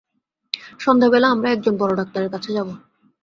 সন্ধ্যাবেলা 0.79 1.27
আমরা 1.29 1.47
একজন 1.51 1.73
বড় 1.77 1.91
ডাক্তারের 1.95 2.29
কাছে 2.33 2.49
যাব। 2.57 2.67